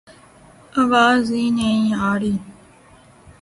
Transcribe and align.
آواز 0.73 1.31
ہی 1.31 1.49
نہیں 1.49 1.93
آرہی 2.09 2.35